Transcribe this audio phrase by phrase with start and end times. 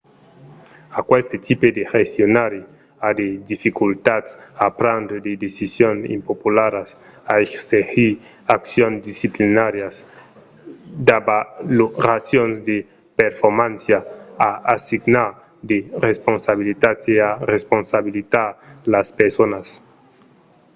[0.99, 2.61] aqueste tipe de gestionari
[3.07, 4.29] a de dificultats
[4.65, 6.89] a prendre de decisions impopularas
[7.31, 8.11] a exercir
[8.47, 9.95] d'accions disciplinàrias
[11.07, 12.77] d’avaloracions de
[13.21, 13.99] performància
[14.49, 15.29] a assignar
[15.69, 15.77] de
[16.07, 18.49] responsibilitats e a responsabilizar
[18.93, 19.65] las personas